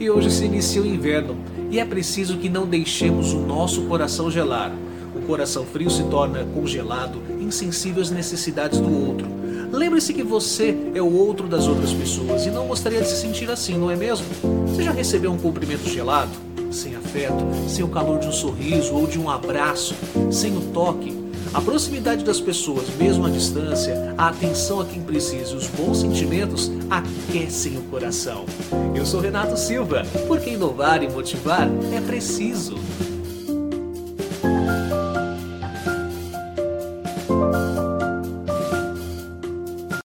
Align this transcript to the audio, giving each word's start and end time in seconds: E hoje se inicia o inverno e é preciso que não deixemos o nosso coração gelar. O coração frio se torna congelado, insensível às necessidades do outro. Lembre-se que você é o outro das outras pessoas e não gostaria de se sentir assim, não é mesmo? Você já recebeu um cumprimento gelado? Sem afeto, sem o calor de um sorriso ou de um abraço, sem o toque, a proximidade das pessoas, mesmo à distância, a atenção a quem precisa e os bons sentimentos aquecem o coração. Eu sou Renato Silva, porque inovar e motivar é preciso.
E 0.00 0.08
hoje 0.08 0.30
se 0.30 0.46
inicia 0.46 0.80
o 0.80 0.86
inverno 0.86 1.36
e 1.70 1.78
é 1.78 1.84
preciso 1.84 2.38
que 2.38 2.48
não 2.48 2.66
deixemos 2.66 3.34
o 3.34 3.38
nosso 3.38 3.82
coração 3.82 4.30
gelar. 4.30 4.72
O 5.14 5.20
coração 5.26 5.66
frio 5.66 5.90
se 5.90 6.02
torna 6.04 6.46
congelado, 6.46 7.22
insensível 7.38 8.00
às 8.00 8.10
necessidades 8.10 8.80
do 8.80 9.06
outro. 9.06 9.28
Lembre-se 9.70 10.14
que 10.14 10.22
você 10.22 10.76
é 10.94 11.02
o 11.02 11.12
outro 11.12 11.46
das 11.46 11.68
outras 11.68 11.92
pessoas 11.92 12.46
e 12.46 12.50
não 12.50 12.66
gostaria 12.66 13.02
de 13.02 13.08
se 13.08 13.20
sentir 13.20 13.50
assim, 13.50 13.76
não 13.76 13.90
é 13.90 13.94
mesmo? 13.94 14.26
Você 14.66 14.82
já 14.82 14.92
recebeu 14.92 15.30
um 15.30 15.38
cumprimento 15.38 15.86
gelado? 15.88 16.32
Sem 16.70 16.96
afeto, 16.96 17.44
sem 17.68 17.84
o 17.84 17.88
calor 17.88 18.18
de 18.18 18.26
um 18.26 18.32
sorriso 18.32 18.94
ou 18.94 19.06
de 19.06 19.18
um 19.18 19.28
abraço, 19.28 19.94
sem 20.30 20.56
o 20.56 20.60
toque, 20.72 21.21
a 21.54 21.60
proximidade 21.60 22.24
das 22.24 22.40
pessoas, 22.40 22.88
mesmo 22.96 23.26
à 23.26 23.30
distância, 23.30 24.14
a 24.16 24.28
atenção 24.28 24.80
a 24.80 24.86
quem 24.86 25.02
precisa 25.02 25.52
e 25.52 25.56
os 25.56 25.66
bons 25.66 25.98
sentimentos 25.98 26.70
aquecem 26.88 27.76
o 27.76 27.82
coração. 27.82 28.46
Eu 28.94 29.04
sou 29.04 29.20
Renato 29.20 29.58
Silva, 29.58 30.02
porque 30.26 30.50
inovar 30.50 31.02
e 31.02 31.08
motivar 31.10 31.68
é 31.92 32.00
preciso. 32.00 32.76